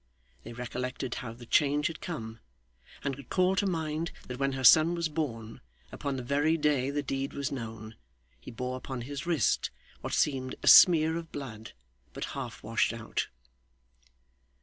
[0.43, 2.39] They recollected how the change had come,
[3.03, 6.89] and could call to mind that when her son was born, upon the very day
[6.89, 7.95] the deed was known,
[8.39, 9.69] he bore upon his wrist
[9.99, 11.73] what seemed a smear of blood
[12.13, 13.27] but half washed out.